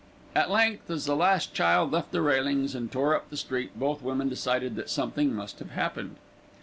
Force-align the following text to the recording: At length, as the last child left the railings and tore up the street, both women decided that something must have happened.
At 0.33 0.49
length, 0.49 0.89
as 0.89 1.05
the 1.05 1.15
last 1.15 1.53
child 1.53 1.91
left 1.91 2.11
the 2.11 2.23
railings 2.23 2.73
and 2.73 2.91
tore 2.91 3.13
up 3.15 3.29
the 3.29 3.37
street, 3.37 3.69
both 3.79 4.01
women 4.01 4.29
decided 4.29 4.75
that 4.75 4.89
something 4.89 5.31
must 5.31 5.59
have 5.59 5.69
happened. 5.73 6.15